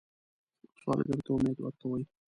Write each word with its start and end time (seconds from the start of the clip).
سوالګر 0.79 1.19
ته 1.25 1.31
امید 1.35 1.57
ورکوئ 1.61 2.03